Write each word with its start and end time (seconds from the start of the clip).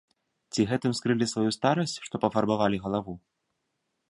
Ці 0.53 0.65
гэтым 0.71 0.95
скрылі 0.99 1.27
сваю 1.33 1.51
старасць, 1.59 1.95
што 2.09 2.15
пафарбавалі 2.25 2.77
галаву? 2.89 3.13